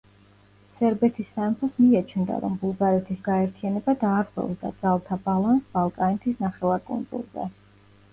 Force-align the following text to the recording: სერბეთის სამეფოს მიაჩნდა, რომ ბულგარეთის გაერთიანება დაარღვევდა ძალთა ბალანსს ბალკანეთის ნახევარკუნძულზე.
სერბეთის 0.77 1.27
სამეფოს 1.33 1.73
მიაჩნდა, 1.81 2.39
რომ 2.45 2.55
ბულგარეთის 2.63 3.19
გაერთიანება 3.27 3.95
დაარღვევდა 4.05 4.71
ძალთა 4.81 5.19
ბალანსს 5.27 5.69
ბალკანეთის 5.77 6.41
ნახევარკუნძულზე. 6.47 7.47